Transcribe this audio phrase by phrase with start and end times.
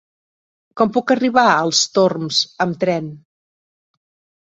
[0.81, 3.15] Com puc arribar als Torms amb tren?